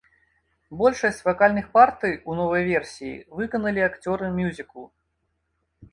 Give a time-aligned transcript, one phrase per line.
[0.79, 4.85] Большасць вакальных партый у новай версіі выканалі акцёры мюзіклу.